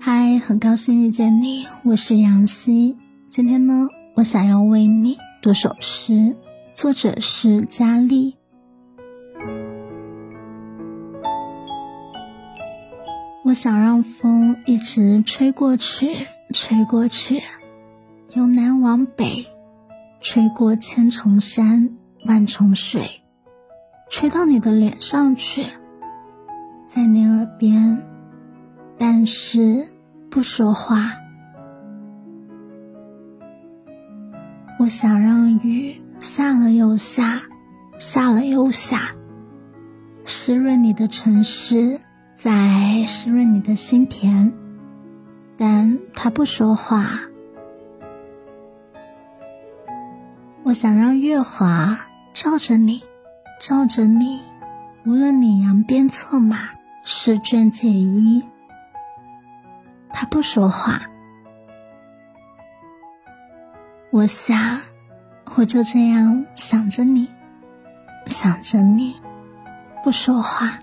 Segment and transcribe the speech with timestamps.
[0.00, 2.96] 嗨，很高兴遇见你，我是杨希。
[3.28, 6.36] 今天呢，我想要为你读首诗，
[6.72, 8.36] 作者是佳丽。
[13.44, 17.42] 我想让风一直吹过去，吹过去，
[18.34, 19.46] 由南往北，
[20.20, 23.19] 吹过千重山、万重水，
[24.20, 25.64] 吹到你的脸上去，
[26.84, 28.02] 在你耳边，
[28.98, 29.88] 但是
[30.28, 31.12] 不说话。
[34.78, 37.40] 我想让雨下了又下，
[37.98, 39.12] 下了又下，
[40.26, 41.98] 湿润你的城市。
[42.34, 44.52] 在湿润你的心田，
[45.56, 47.20] 但他不说话。
[50.64, 51.98] 我想让月华
[52.34, 53.02] 照着你，
[53.60, 54.42] 照着你，
[55.04, 56.70] 无论你扬鞭策马，
[57.04, 58.42] 试卷解衣，
[60.14, 61.02] 他不说话。
[64.10, 64.80] 我想，
[65.56, 67.28] 我就这样想着你，
[68.24, 69.20] 想着你，
[70.02, 70.78] 不说话。